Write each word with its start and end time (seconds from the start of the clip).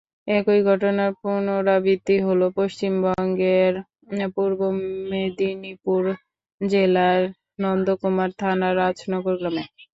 একই 0.31 0.59
ঘটনার 0.69 1.11
পুনরাবৃত্তি 1.19 2.15
হলো 2.27 2.45
পশ্চিমবঙ্গের 2.57 3.73
পূর্ব 4.35 4.59
মেদিনীপুর 5.09 6.03
জেলার 6.61 7.21
নন্দকুমার 7.61 8.29
থানার 8.39 8.73
রাজনগর 8.81 9.35
গ্রামে। 9.41 9.63